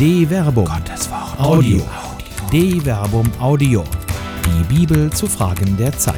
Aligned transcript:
De 0.00 0.26
Verbum. 0.26 0.64
Gottes 0.64 1.10
Wort. 1.10 1.38
Audio. 1.38 1.82
De 2.50 2.80
Verbum 2.80 3.30
Audio. 3.38 3.84
Die 4.46 4.64
Bibel 4.74 5.12
zu 5.12 5.26
Fragen 5.26 5.76
der 5.76 5.92
Zeit. 5.92 6.16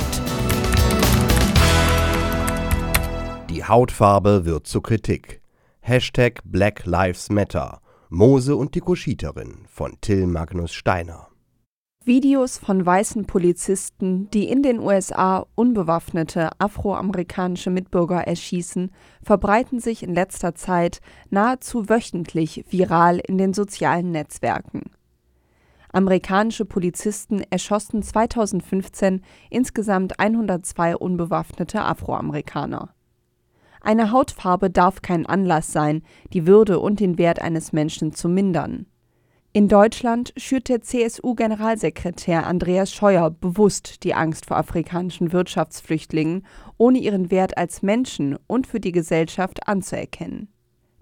Die 3.50 3.64
Hautfarbe 3.64 4.44
wird 4.44 4.68
zur 4.68 4.84
Kritik. 4.84 5.42
Hashtag 5.80 6.42
Black 6.44 6.86
Lives 6.86 7.28
Matter. 7.28 7.80
Mose 8.08 8.54
und 8.54 8.76
die 8.76 8.80
Kuschiterin 8.80 9.64
von 9.66 10.00
Till 10.00 10.28
Magnus 10.28 10.72
Steiner. 10.72 11.31
Videos 12.04 12.58
von 12.58 12.84
weißen 12.84 13.26
Polizisten, 13.26 14.28
die 14.30 14.48
in 14.48 14.64
den 14.64 14.80
USA 14.80 15.46
unbewaffnete 15.54 16.50
afroamerikanische 16.58 17.70
Mitbürger 17.70 18.26
erschießen, 18.26 18.90
verbreiten 19.22 19.78
sich 19.78 20.02
in 20.02 20.12
letzter 20.12 20.56
Zeit 20.56 21.00
nahezu 21.30 21.88
wöchentlich 21.88 22.64
viral 22.68 23.20
in 23.24 23.38
den 23.38 23.54
sozialen 23.54 24.10
Netzwerken. 24.10 24.90
Amerikanische 25.92 26.64
Polizisten 26.64 27.44
erschossen 27.50 28.02
2015 28.02 29.22
insgesamt 29.50 30.18
102 30.18 30.96
unbewaffnete 30.96 31.82
Afroamerikaner. 31.82 32.92
Eine 33.80 34.10
Hautfarbe 34.10 34.70
darf 34.70 35.02
kein 35.02 35.24
Anlass 35.24 35.70
sein, 35.70 36.02
die 36.32 36.48
Würde 36.48 36.80
und 36.80 36.98
den 36.98 37.16
Wert 37.16 37.40
eines 37.40 37.72
Menschen 37.72 38.12
zu 38.12 38.28
mindern. 38.28 38.86
In 39.54 39.68
Deutschland 39.68 40.32
schürt 40.38 40.70
der 40.70 40.80
CSU-Generalsekretär 40.80 42.46
Andreas 42.46 42.90
Scheuer 42.90 43.28
bewusst 43.28 44.02
die 44.02 44.14
Angst 44.14 44.46
vor 44.46 44.56
afrikanischen 44.56 45.30
Wirtschaftsflüchtlingen, 45.30 46.46
ohne 46.78 46.98
ihren 46.98 47.30
Wert 47.30 47.58
als 47.58 47.82
Menschen 47.82 48.38
und 48.46 48.66
für 48.66 48.80
die 48.80 48.92
Gesellschaft 48.92 49.68
anzuerkennen. 49.68 50.48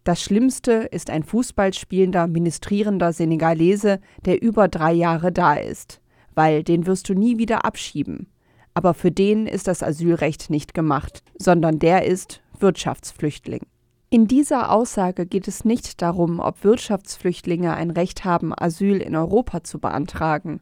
Das 0.03 0.21
Schlimmste 0.21 0.73
ist 0.73 1.11
ein 1.11 1.23
Fußballspielender, 1.23 2.27
ministrierender 2.27 3.13
Senegalese, 3.13 4.01
der 4.25 4.43
über 4.43 4.67
drei 4.67 4.95
Jahre 4.95 5.31
da 5.31 5.55
ist, 5.55 6.01
weil 6.35 6.65
den 6.65 6.87
wirst 6.87 7.09
du 7.09 7.15
nie 7.15 7.39
wieder 7.39 7.65
abschieben. 7.65 8.33
Aber 8.75 8.95
für 8.95 9.13
den 9.13 9.47
ist 9.47 9.69
das 9.69 9.85
Asylrecht 9.85 10.51
nicht 10.51 10.75
gemacht, 10.75 11.23
sondern 11.39 11.79
der 11.79 12.05
ist 12.05 12.43
Wirtschaftsflüchtling. 12.59 13.61
In 14.13 14.27
dieser 14.27 14.73
Aussage 14.73 15.25
geht 15.25 15.47
es 15.47 15.65
nicht 15.65 16.03
darum, 16.03 16.41
ob 16.41 16.65
Wirtschaftsflüchtlinge 16.65 17.75
ein 17.75 17.93
Recht 17.93 18.25
haben, 18.25 18.53
Asyl 18.53 18.97
in 18.97 19.15
Europa 19.15 19.63
zu 19.63 19.79
beantragen. 19.79 20.61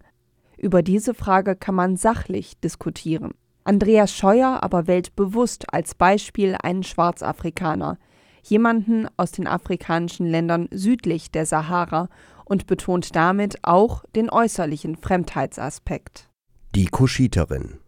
Über 0.58 0.82
diese 0.82 1.14
Frage 1.14 1.56
kann 1.56 1.74
man 1.74 1.96
sachlich 1.96 2.60
diskutieren. 2.60 3.32
Andreas 3.64 4.12
Scheuer 4.14 4.62
aber 4.62 4.86
wählt 4.86 5.16
bewusst 5.16 5.72
als 5.72 5.94
Beispiel 5.94 6.56
einen 6.62 6.82
Schwarzafrikaner, 6.82 7.96
jemanden 8.42 9.08
aus 9.16 9.32
den 9.32 9.46
afrikanischen 9.46 10.26
Ländern 10.26 10.69
südlich 10.70 11.30
der 11.30 11.46
Sahara 11.46 12.10
und 12.44 12.66
betont 12.66 13.16
damit 13.16 13.60
auch 13.62 14.04
den 14.14 14.28
äußerlichen 14.28 14.96
Fremdheitsaspekt. 14.96 16.28
Die 16.74 16.86
Kuschiterin. 16.86 17.78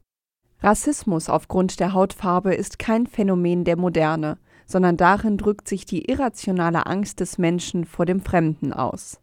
Rassismus 0.62 1.28
aufgrund 1.28 1.80
der 1.80 1.92
Hautfarbe 1.92 2.54
ist 2.54 2.78
kein 2.78 3.06
Phänomen 3.06 3.64
der 3.64 3.76
Moderne 3.76 4.38
sondern 4.70 4.96
darin 4.96 5.36
drückt 5.36 5.66
sich 5.66 5.84
die 5.84 6.08
irrationale 6.08 6.86
Angst 6.86 7.18
des 7.18 7.38
Menschen 7.38 7.84
vor 7.84 8.06
dem 8.06 8.20
Fremden 8.20 8.72
aus. 8.72 9.20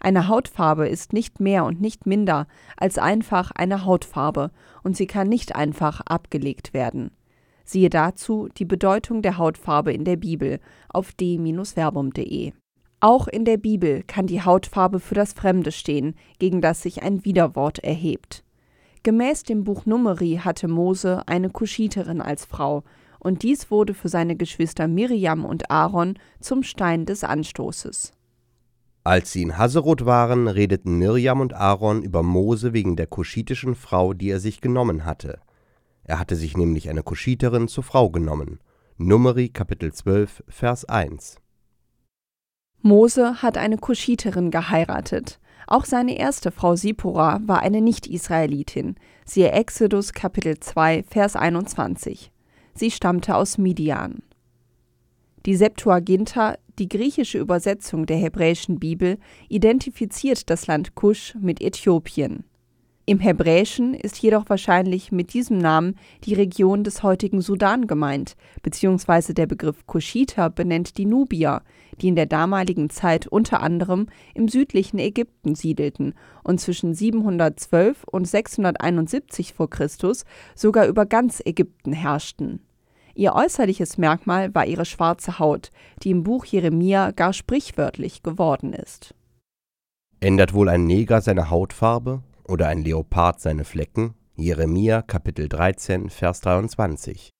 Eine 0.00 0.26
Hautfarbe 0.26 0.88
ist 0.88 1.12
nicht 1.12 1.38
mehr 1.38 1.64
und 1.64 1.80
nicht 1.80 2.06
minder 2.06 2.48
als 2.76 2.98
einfach 2.98 3.52
eine 3.52 3.84
Hautfarbe 3.84 4.50
und 4.82 4.96
sie 4.96 5.06
kann 5.06 5.28
nicht 5.28 5.54
einfach 5.54 6.00
abgelegt 6.00 6.74
werden. 6.74 7.12
Siehe 7.64 7.88
dazu 7.88 8.48
die 8.58 8.64
Bedeutung 8.64 9.22
der 9.22 9.38
Hautfarbe 9.38 9.92
in 9.92 10.04
der 10.04 10.16
Bibel 10.16 10.58
auf 10.88 11.12
d-verbum.de. 11.12 12.52
Auch 12.98 13.28
in 13.28 13.44
der 13.44 13.58
Bibel 13.58 14.02
kann 14.02 14.26
die 14.26 14.42
Hautfarbe 14.42 14.98
für 14.98 15.14
das 15.14 15.34
Fremde 15.34 15.70
stehen, 15.70 16.16
gegen 16.40 16.60
das 16.60 16.82
sich 16.82 17.04
ein 17.04 17.24
Widerwort 17.24 17.78
erhebt. 17.78 18.42
Gemäß 19.04 19.44
dem 19.44 19.62
Buch 19.62 19.86
Numeri 19.86 20.40
hatte 20.42 20.66
Mose 20.66 21.22
eine 21.28 21.50
Kuschiterin 21.50 22.20
als 22.20 22.44
Frau, 22.44 22.82
und 23.24 23.42
dies 23.42 23.70
wurde 23.70 23.94
für 23.94 24.08
seine 24.08 24.36
Geschwister 24.36 24.86
Miriam 24.86 25.44
und 25.44 25.70
Aaron 25.70 26.18
zum 26.40 26.62
Stein 26.62 27.06
des 27.06 27.24
Anstoßes. 27.24 28.12
Als 29.02 29.32
sie 29.32 29.42
in 29.42 29.58
Haserot 29.58 30.06
waren, 30.06 30.46
redeten 30.46 30.98
Miriam 30.98 31.40
und 31.40 31.54
Aaron 31.54 32.02
über 32.02 32.22
Mose 32.22 32.72
wegen 32.72 32.96
der 32.96 33.06
kuschitischen 33.06 33.74
Frau, 33.74 34.12
die 34.12 34.30
er 34.30 34.40
sich 34.40 34.60
genommen 34.60 35.04
hatte. 35.04 35.40
Er 36.04 36.18
hatte 36.18 36.36
sich 36.36 36.56
nämlich 36.56 36.88
eine 36.88 37.02
Kuschiterin 37.02 37.66
zur 37.66 37.82
Frau 37.82 38.10
genommen. 38.10 38.60
Numeri 38.96 39.48
Kapitel 39.48 39.92
12, 39.92 40.44
Vers 40.48 40.84
1. 40.84 41.38
Mose 42.82 43.42
hat 43.42 43.56
eine 43.56 43.78
Kuschiterin 43.78 44.50
geheiratet. 44.50 45.40
Auch 45.66 45.86
seine 45.86 46.18
erste 46.18 46.50
Frau 46.50 46.76
Sipora 46.76 47.40
war 47.46 47.60
eine 47.60 47.80
Nicht-Israelitin. 47.80 48.96
Siehe 49.24 49.50
Exodus 49.52 50.12
Kapitel 50.12 50.60
2, 50.60 51.04
Vers 51.08 51.36
21. 51.36 52.30
Sie 52.74 52.90
stammte 52.90 53.36
aus 53.36 53.58
Midian. 53.58 54.22
Die 55.46 55.56
Septuaginta, 55.56 56.56
die 56.78 56.88
griechische 56.88 57.38
Übersetzung 57.38 58.06
der 58.06 58.16
hebräischen 58.16 58.80
Bibel, 58.80 59.18
identifiziert 59.48 60.50
das 60.50 60.66
Land 60.66 60.94
Kusch 60.94 61.34
mit 61.40 61.60
Äthiopien. 61.60 62.44
Im 63.06 63.18
Hebräischen 63.18 63.92
ist 63.92 64.22
jedoch 64.22 64.48
wahrscheinlich 64.48 65.12
mit 65.12 65.34
diesem 65.34 65.58
Namen 65.58 65.98
die 66.24 66.32
Region 66.32 66.84
des 66.84 67.02
heutigen 67.02 67.42
Sudan 67.42 67.86
gemeint, 67.86 68.34
beziehungsweise 68.62 69.34
der 69.34 69.46
Begriff 69.46 69.86
Kuschiter 69.86 70.48
benennt 70.48 70.96
die 70.96 71.04
Nubier, 71.04 71.60
die 72.00 72.08
in 72.08 72.16
der 72.16 72.24
damaligen 72.24 72.88
Zeit 72.88 73.26
unter 73.26 73.60
anderem 73.60 74.06
im 74.32 74.48
südlichen 74.48 74.98
Ägypten 74.98 75.54
siedelten 75.54 76.14
und 76.44 76.62
zwischen 76.62 76.94
712 76.94 78.04
und 78.04 78.26
671 78.26 79.52
v. 79.52 79.66
Chr. 79.66 79.88
sogar 80.54 80.86
über 80.86 81.04
ganz 81.04 81.42
Ägypten 81.44 81.92
herrschten. 81.92 82.60
Ihr 83.14 83.34
äußerliches 83.34 83.98
Merkmal 83.98 84.54
war 84.54 84.64
ihre 84.64 84.86
schwarze 84.86 85.38
Haut, 85.38 85.70
die 86.02 86.10
im 86.10 86.22
Buch 86.22 86.46
Jeremia 86.46 87.10
gar 87.10 87.34
sprichwörtlich 87.34 88.22
geworden 88.22 88.72
ist. 88.72 89.14
Ändert 90.20 90.54
wohl 90.54 90.70
ein 90.70 90.86
Neger 90.86 91.20
seine 91.20 91.50
Hautfarbe 91.50 92.22
oder 92.48 92.68
ein 92.68 92.82
Leopard 92.82 93.40
seine 93.40 93.64
Flecken? 93.64 94.14
Jeremia 94.36 95.02
Kapitel 95.02 95.48
13 95.48 96.10
Vers 96.10 96.40
23. 96.40 97.30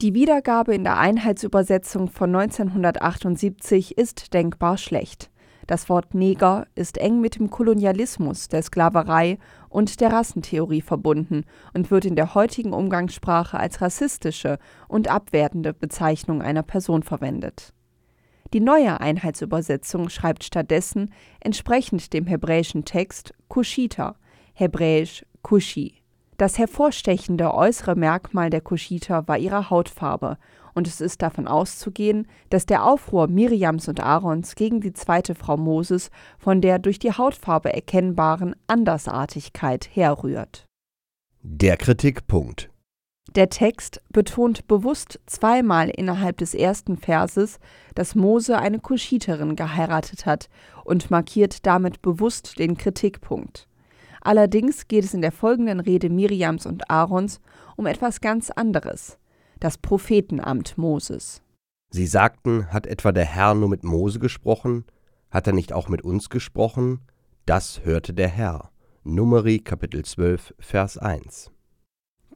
Die 0.00 0.14
Wiedergabe 0.14 0.74
in 0.74 0.84
der 0.84 0.98
Einheitsübersetzung 0.98 2.08
von 2.08 2.34
1978 2.34 3.98
ist 3.98 4.32
denkbar 4.32 4.78
schlecht. 4.78 5.30
Das 5.66 5.88
Wort 5.88 6.14
Neger 6.14 6.66
ist 6.74 6.98
eng 6.98 7.20
mit 7.20 7.36
dem 7.36 7.50
Kolonialismus, 7.50 8.48
der 8.48 8.62
Sklaverei 8.62 9.38
und 9.68 10.00
der 10.00 10.12
Rassentheorie 10.12 10.80
verbunden 10.80 11.44
und 11.74 11.90
wird 11.90 12.06
in 12.06 12.16
der 12.16 12.34
heutigen 12.34 12.72
Umgangssprache 12.72 13.58
als 13.58 13.80
rassistische 13.80 14.58
und 14.88 15.08
abwertende 15.08 15.72
Bezeichnung 15.72 16.42
einer 16.42 16.62
Person 16.62 17.02
verwendet. 17.02 17.72
Die 18.52 18.60
neue 18.60 19.00
Einheitsübersetzung 19.00 20.08
schreibt 20.08 20.42
stattdessen 20.42 21.12
entsprechend 21.38 22.12
dem 22.12 22.26
hebräischen 22.26 22.84
Text 22.84 23.32
Kushita, 23.48 24.16
hebräisch 24.60 25.24
Kushi. 25.42 25.94
Das 26.36 26.58
hervorstechende 26.58 27.52
äußere 27.52 27.96
Merkmal 27.96 28.50
der 28.50 28.60
Kuschiter 28.60 29.26
war 29.26 29.38
ihre 29.38 29.70
Hautfarbe 29.70 30.38
und 30.74 30.86
es 30.86 31.00
ist 31.00 31.22
davon 31.22 31.48
auszugehen, 31.48 32.28
dass 32.50 32.66
der 32.66 32.84
Aufruhr 32.84 33.26
Miriams 33.26 33.88
und 33.88 34.00
Aarons 34.00 34.54
gegen 34.54 34.80
die 34.80 34.92
zweite 34.92 35.34
Frau 35.34 35.56
Moses 35.56 36.10
von 36.38 36.60
der 36.60 36.78
durch 36.78 36.98
die 36.98 37.12
Hautfarbe 37.12 37.72
erkennbaren 37.72 38.54
Andersartigkeit 38.68 39.88
herrührt. 39.92 40.66
Der 41.42 41.76
Kritikpunkt 41.76 42.70
der 43.36 43.48
Text 43.48 44.02
betont 44.10 44.66
bewusst 44.66 45.20
zweimal 45.26 45.88
innerhalb 45.88 46.38
des 46.38 46.52
ersten 46.52 46.96
Verses, 46.96 47.60
dass 47.94 48.16
Mose 48.16 48.58
eine 48.58 48.80
Kuschiterin 48.80 49.54
geheiratet 49.54 50.26
hat 50.26 50.48
und 50.82 51.12
markiert 51.12 51.64
damit 51.64 52.02
bewusst 52.02 52.58
den 52.58 52.76
Kritikpunkt. 52.76 53.68
Allerdings 54.20 54.88
geht 54.88 55.04
es 55.04 55.14
in 55.14 55.22
der 55.22 55.32
folgenden 55.32 55.80
Rede 55.80 56.10
Miriams 56.10 56.66
und 56.66 56.90
Aarons 56.90 57.40
um 57.76 57.86
etwas 57.86 58.20
ganz 58.20 58.50
anderes 58.50 59.18
das 59.60 59.76
Prophetenamt 59.76 60.76
Moses. 60.78 61.42
Sie 61.90 62.06
sagten, 62.06 62.72
hat 62.72 62.86
etwa 62.86 63.12
der 63.12 63.26
Herr 63.26 63.54
nur 63.54 63.68
mit 63.68 63.84
Mose 63.84 64.18
gesprochen? 64.18 64.84
Hat 65.30 65.46
er 65.46 65.52
nicht 65.52 65.72
auch 65.72 65.88
mit 65.88 66.02
uns 66.02 66.30
gesprochen? 66.30 67.00
Das 67.46 67.84
hörte 67.84 68.14
der 68.14 68.28
Herr. 68.28 68.70
Numeri 69.04 69.58
Kapitel 69.58 70.04
12, 70.04 70.54
Vers 70.58 70.98
1. 70.98 71.50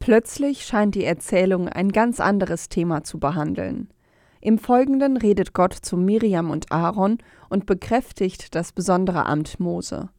Plötzlich 0.01 0.67
scheint 0.67 0.95
die 0.95 1.05
Erzählung 1.05 1.69
ein 1.69 1.93
ganz 1.93 2.21
anderes 2.21 2.69
Thema 2.69 3.05
zu 3.05 3.19
behandeln. 3.19 3.89
Im 4.41 4.59
Folgenden 4.59 5.17
redet 5.17 5.55
Gott 5.55 5.73
zu 5.73 5.97
Miriam 5.97 6.51
und 6.51 6.71
Aaron 6.71 7.19
und 7.49 7.65
bekräftigt 7.65 8.55
das 8.55 8.73
besondere 8.73 9.25
Amt 9.25 9.61
Mose. 9.61 10.11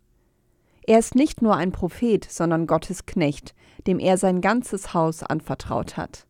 Er 0.87 0.99
ist 0.99 1.15
nicht 1.15 1.41
nur 1.41 1.55
ein 1.55 1.71
Prophet, 1.71 2.23
sondern 2.29 2.67
Gottes 2.67 3.07
Knecht, 3.07 3.55
dem 3.87 3.97
er 3.97 4.17
sein 4.17 4.39
ganzes 4.39 4.93
Haus 4.93 5.23
anvertraut 5.23 5.97
hat. 5.97 6.27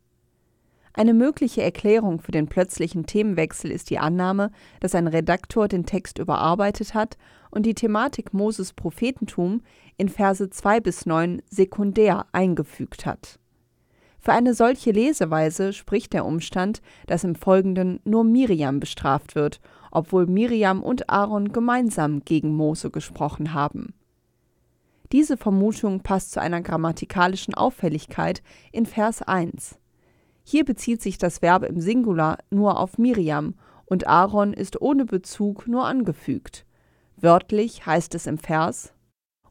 Eine 0.94 1.14
mögliche 1.14 1.62
Erklärung 1.62 2.22
für 2.22 2.32
den 2.32 2.48
plötzlichen 2.48 3.06
Themenwechsel 3.06 3.70
ist 3.70 3.90
die 3.90 4.00
Annahme, 4.00 4.52
dass 4.80 4.96
ein 4.96 5.08
Redaktor 5.08 5.68
den 5.68 5.86
Text 5.86 6.20
überarbeitet 6.20 6.94
hat 6.94 7.18
und 7.52 7.66
die 7.66 7.74
Thematik 7.74 8.34
Moses 8.34 8.72
Prophetentum 8.72 9.62
in 9.98 10.08
Verse 10.08 10.50
2 10.50 10.80
bis 10.80 11.06
9 11.06 11.42
sekundär 11.50 12.26
eingefügt 12.32 13.06
hat. 13.06 13.40
Für 14.20 14.32
eine 14.32 14.54
solche 14.54 14.92
Leseweise 14.92 15.74
spricht 15.74 16.14
der 16.14 16.26
Umstand, 16.26 16.82
dass 17.08 17.26
im 17.26 17.36
Folgenden 17.36 18.00
nur 18.06 18.24
Miriam 18.24 18.80
bestraft 18.80 19.36
wird, 19.36 19.60
obwohl 19.92 20.28
Miriam 20.28 20.82
und 20.82 21.10
Aaron 21.10 21.52
gemeinsam 21.52 22.24
gegen 22.24 22.56
Mose 22.56 22.90
gesprochen 22.90 23.54
haben. 23.54 23.94
Diese 25.16 25.38
Vermutung 25.38 26.02
passt 26.02 26.34
zu 26.34 26.42
einer 26.42 26.60
grammatikalischen 26.60 27.54
Auffälligkeit 27.54 28.44
in 28.74 28.86
Vers 28.86 29.22
1. 29.22 29.80
Hier 30.44 30.66
bezieht 30.66 31.02
sich 31.02 31.18
das 31.18 31.42
Verb 31.42 31.64
im 31.64 31.80
Singular 31.80 32.40
nur 32.50 32.78
auf 32.78 32.98
Miriam 32.98 33.54
und 33.86 34.08
Aaron 34.08 34.52
ist 34.52 34.82
ohne 34.82 35.06
Bezug 35.06 35.70
nur 35.70 35.86
angefügt. 35.86 36.66
Wörtlich 37.16 37.86
heißt 37.86 38.14
es 38.14 38.28
im 38.28 38.38
Vers: 38.38 38.94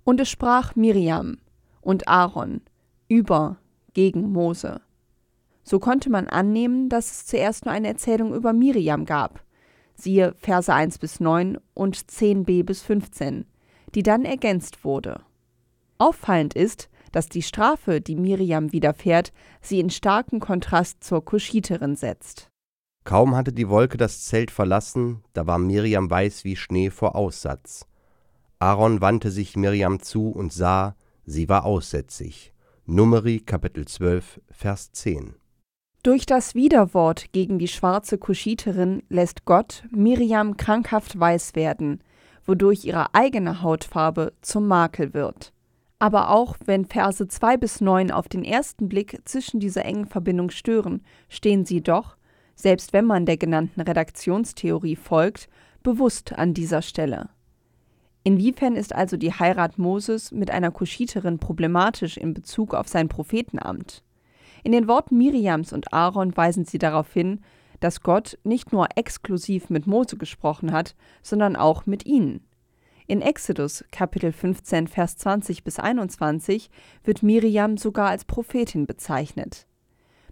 Und 0.05 0.21
es 0.21 0.29
sprach 0.29 0.77
Miriam 0.77 1.39
und 1.81 2.09
Aaron 2.09 2.61
über 3.09 3.57
gegen 3.95 4.33
Mose. 4.33 4.83
So 5.63 5.79
konnte 5.79 6.11
man 6.11 6.29
annehmen, 6.29 6.91
dass 6.91 7.11
es 7.11 7.25
zuerst 7.25 7.65
nur 7.65 7.73
eine 7.73 7.89
Erzählung 7.89 8.35
über 8.35 8.53
Miriam 8.53 9.07
gab. 9.07 9.43
Siehe 9.95 10.35
Verse 10.37 10.71
1 10.71 10.99
bis 10.99 11.21
9 11.21 11.57
und 11.73 11.97
10b 11.97 12.65
bis 12.65 12.83
15, 12.83 13.47
die 13.95 14.03
dann 14.03 14.27
ergänzt 14.27 14.85
wurde. 14.85 15.23
Auffallend 15.99 16.55
ist, 16.55 16.89
dass 17.13 17.29
die 17.29 17.43
Strafe, 17.43 18.01
die 18.01 18.17
Miriam 18.17 18.73
widerfährt, 18.73 19.33
sie 19.61 19.79
in 19.79 19.91
starken 19.91 20.41
Kontrast 20.41 21.05
zur 21.05 21.25
Kuschiterin 21.25 21.95
setzt. 21.97 22.51
Kaum 23.05 23.37
hatte 23.37 23.53
die 23.53 23.69
Wolke 23.69 23.97
das 23.97 24.25
Zelt 24.25 24.51
verlassen, 24.51 25.23
da 25.33 25.47
war 25.47 25.59
Miriam 25.59 26.11
weiß 26.11 26.45
wie 26.45 26.57
Schnee 26.57 26.91
vor 26.91 27.15
Aussatz. 27.15 27.87
Aaron 28.59 29.01
wandte 29.01 29.31
sich 29.31 29.57
Miriam 29.57 30.01
zu 30.01 30.31
und 30.31 30.53
sah, 30.53 30.97
sie 31.25 31.49
war 31.49 31.65
aussätzig. 31.65 32.53
Numeri 32.87 33.41
Kapitel 33.41 33.87
12, 33.87 34.41
Vers 34.51 34.93
10. 34.93 35.37
Durch 36.03 36.27
das 36.27 36.55
Widerwort 36.55 37.33
gegen 37.33 37.59
die 37.59 37.69
schwarze 37.69 38.19
Kuschiterin 38.19 39.03
lässt 39.09 39.47
Gott 39.47 39.85
Miriam 39.91 40.59
krankhaft 40.59 41.19
weiß 41.19 41.55
werden, 41.55 42.03
wodurch 42.45 42.85
ihre 42.85 43.15
eigene 43.15 43.63
Hautfarbe 43.63 44.35
zum 44.43 44.67
Makel 44.67 45.15
wird. 45.15 45.54
Aber 46.05 46.29
auch 46.29 46.57
wenn 46.67 46.85
Verse 46.85 47.27
2 47.27 47.57
bis 47.57 47.81
9 47.81 48.11
auf 48.11 48.29
den 48.29 48.45
ersten 48.45 48.91
Blick 48.91 49.23
zwischen 49.25 49.59
dieser 49.59 49.87
engen 49.87 50.05
Verbindung 50.05 50.51
stören, 50.51 51.03
stehen 51.31 51.65
sie 51.65 51.81
doch, 51.81 52.19
selbst 52.55 52.93
wenn 52.93 53.07
man 53.07 53.25
der 53.25 53.39
genannten 53.39 53.81
Redaktionstheorie 53.81 54.97
folgt, 54.97 55.49
bewusst 55.83 56.35
an 56.35 56.53
dieser 56.53 56.83
Stelle. 56.83 57.31
Inwiefern 58.23 58.77
ist 58.77 58.95
also 58.95 59.17
die 59.17 59.33
Heirat 59.33 59.79
Moses 59.79 60.31
mit 60.31 60.51
einer 60.51 60.71
Kuschiterin 60.71 61.39
problematisch 61.39 62.19
in 62.19 62.35
Bezug 62.35 62.75
auf 62.75 62.87
sein 62.87 63.09
Prophetenamt? 63.09 64.03
In 64.63 64.73
den 64.73 64.87
Worten 64.87 65.17
Miriams 65.17 65.73
und 65.73 65.95
Aaron 65.95 66.37
weisen 66.37 66.67
sie 66.67 66.77
darauf 66.77 67.15
hin, 67.15 67.41
dass 67.81 68.03
Gott 68.03 68.39
nicht 68.45 68.75
nur 68.75 68.89
exklusiv 68.95 69.71
mit 69.71 69.87
Mose 69.87 70.19
gesprochen 70.19 70.71
hat, 70.71 70.97
sondern 71.23 71.57
auch 71.57 71.87
mit 71.87 72.05
ihnen. 72.05 72.45
In 73.07 73.21
Exodus 73.21 73.85
Kapitel 73.93 74.33
15 74.33 74.89
Vers 74.89 75.19
20 75.19 75.63
bis 75.63 75.79
21 75.79 76.71
wird 77.05 77.23
Miriam 77.23 77.77
sogar 77.77 78.09
als 78.09 78.25
Prophetin 78.25 78.87
bezeichnet. 78.87 79.67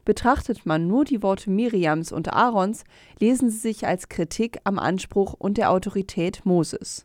Betrachtet 0.07 0.65
man 0.65 0.87
nur 0.87 1.05
die 1.05 1.23
Worte 1.23 1.51
Miriams 1.51 2.13
und 2.13 2.33
Aarons, 2.33 2.85
lesen 3.21 3.51
sie 3.51 3.59
sich 3.59 3.87
als 3.87 4.09
Kritik 4.09 4.59
am 4.65 4.79
Anspruch 4.79 5.35
und 5.35 5.59
der 5.59 5.71
Autorität 5.71 6.47
Moses. 6.47 7.05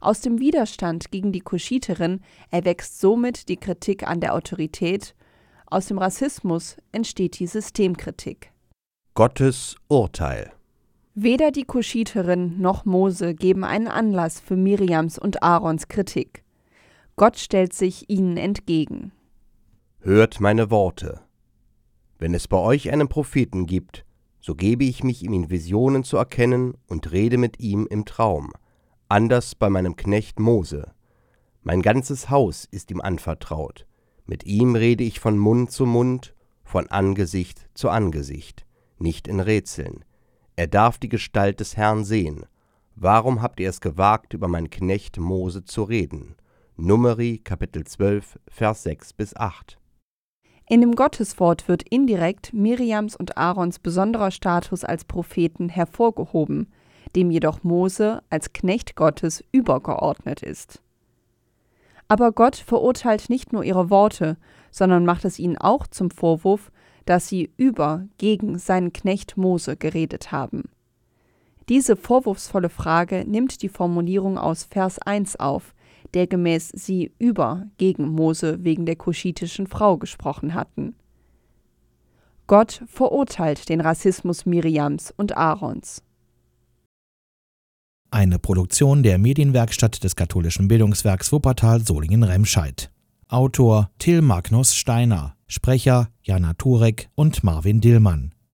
Aus 0.00 0.20
dem 0.20 0.40
Widerstand 0.40 1.12
gegen 1.12 1.30
die 1.30 1.40
Kuschiterin 1.40 2.20
erwächst 2.50 3.00
somit 3.00 3.48
die 3.48 3.56
Kritik 3.56 4.04
an 4.04 4.20
der 4.20 4.34
Autorität, 4.34 5.14
aus 5.66 5.86
dem 5.86 5.98
Rassismus 5.98 6.76
entsteht 6.90 7.38
die 7.38 7.46
Systemkritik. 7.46 8.52
Gottes 9.14 9.76
Urteil 9.86 10.57
Weder 11.20 11.50
die 11.50 11.64
Kuschiterin 11.64 12.60
noch 12.60 12.84
Mose 12.84 13.34
geben 13.34 13.64
einen 13.64 13.88
Anlass 13.88 14.38
für 14.38 14.54
Miriams 14.54 15.18
und 15.18 15.42
Aarons 15.42 15.88
Kritik. 15.88 16.44
Gott 17.16 17.38
stellt 17.38 17.72
sich 17.72 18.08
ihnen 18.08 18.36
entgegen. 18.36 19.10
Hört 19.98 20.38
meine 20.38 20.70
Worte. 20.70 21.20
Wenn 22.20 22.34
es 22.34 22.46
bei 22.46 22.58
euch 22.58 22.92
einen 22.92 23.08
Propheten 23.08 23.66
gibt, 23.66 24.04
so 24.38 24.54
gebe 24.54 24.84
ich 24.84 25.02
mich 25.02 25.24
ihm 25.24 25.32
in 25.32 25.50
Visionen 25.50 26.04
zu 26.04 26.18
erkennen 26.18 26.74
und 26.86 27.10
rede 27.10 27.36
mit 27.36 27.58
ihm 27.58 27.88
im 27.90 28.04
Traum, 28.04 28.52
anders 29.08 29.56
bei 29.56 29.68
meinem 29.70 29.96
Knecht 29.96 30.38
Mose. 30.38 30.92
Mein 31.64 31.82
ganzes 31.82 32.30
Haus 32.30 32.64
ist 32.64 32.92
ihm 32.92 33.00
anvertraut. 33.00 33.88
Mit 34.24 34.46
ihm 34.46 34.76
rede 34.76 35.02
ich 35.02 35.18
von 35.18 35.36
Mund 35.36 35.72
zu 35.72 35.84
Mund, 35.84 36.36
von 36.62 36.86
Angesicht 36.86 37.68
zu 37.74 37.88
Angesicht, 37.88 38.66
nicht 38.98 39.26
in 39.26 39.40
Rätseln. 39.40 40.04
Er 40.58 40.66
darf 40.66 40.98
die 40.98 41.08
Gestalt 41.08 41.60
des 41.60 41.76
Herrn 41.76 42.02
sehen. 42.02 42.44
Warum 42.96 43.42
habt 43.42 43.60
ihr 43.60 43.68
es 43.68 43.80
gewagt, 43.80 44.34
über 44.34 44.48
meinen 44.48 44.70
Knecht 44.70 45.16
Mose 45.16 45.64
zu 45.64 45.84
reden? 45.84 46.34
Numeri 46.76 47.38
Kapitel 47.38 47.84
12, 47.84 48.40
Vers 48.48 48.82
6 48.82 49.12
bis 49.12 49.36
8. 49.36 49.78
In 50.68 50.80
dem 50.80 50.96
Gotteswort 50.96 51.68
wird 51.68 51.84
indirekt 51.88 52.52
Miriams 52.54 53.14
und 53.14 53.38
Aarons 53.38 53.78
besonderer 53.78 54.32
Status 54.32 54.82
als 54.82 55.04
Propheten 55.04 55.68
hervorgehoben, 55.68 56.72
dem 57.14 57.30
jedoch 57.30 57.62
Mose 57.62 58.24
als 58.28 58.52
Knecht 58.52 58.96
Gottes 58.96 59.44
übergeordnet 59.52 60.42
ist. 60.42 60.82
Aber 62.08 62.32
Gott 62.32 62.56
verurteilt 62.56 63.30
nicht 63.30 63.52
nur 63.52 63.62
ihre 63.62 63.90
Worte, 63.90 64.36
sondern 64.72 65.04
macht 65.04 65.24
es 65.24 65.38
ihnen 65.38 65.56
auch 65.56 65.86
zum 65.86 66.10
Vorwurf, 66.10 66.72
dass 67.08 67.26
sie 67.26 67.50
über 67.56 68.06
gegen 68.18 68.58
seinen 68.58 68.92
Knecht 68.92 69.38
Mose 69.38 69.78
geredet 69.78 70.30
haben. 70.30 70.64
Diese 71.70 71.96
vorwurfsvolle 71.96 72.68
Frage 72.68 73.24
nimmt 73.26 73.62
die 73.62 73.70
Formulierung 73.70 74.36
aus 74.36 74.64
Vers 74.64 74.98
1 74.98 75.36
auf, 75.36 75.74
der 76.12 76.26
gemäß 76.26 76.68
sie 76.68 77.12
über 77.18 77.66
gegen 77.78 78.08
Mose 78.08 78.62
wegen 78.62 78.84
der 78.84 78.96
kuschitischen 78.96 79.66
Frau 79.66 79.96
gesprochen 79.96 80.52
hatten. 80.52 80.94
Gott 82.46 82.82
verurteilt 82.86 83.70
den 83.70 83.80
Rassismus 83.80 84.44
Miriams 84.44 85.12
und 85.16 85.34
Aarons. 85.34 86.02
Eine 88.10 88.38
Produktion 88.38 89.02
der 89.02 89.16
Medienwerkstatt 89.16 90.04
des 90.04 90.14
katholischen 90.14 90.68
Bildungswerks 90.68 91.32
Wuppertal 91.32 91.80
Solingen-Remscheid. 91.80 92.90
Autor 93.28 93.90
Till 93.98 94.20
Magnus 94.22 94.74
Steiner 94.74 95.37
Sprecher 95.48 96.10
Jana 96.22 96.52
Turek 96.54 97.08
und 97.14 97.42
Marvin 97.42 97.80
Dillmann 97.80 98.34